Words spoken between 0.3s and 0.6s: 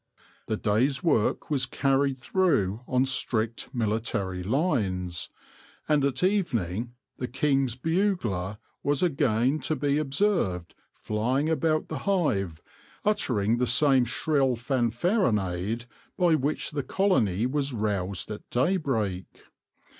The